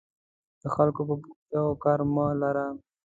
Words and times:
د 0.61 0.63
خلکو 0.75 1.01
په 1.09 1.13
بوختیاوو 1.21 1.81
کار 1.83 1.99
مه 2.13 2.25
لره. 2.41 2.65